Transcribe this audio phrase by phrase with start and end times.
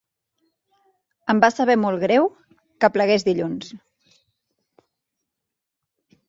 [1.33, 2.25] Em va saber molt greu
[2.85, 3.69] que plegués dilluns.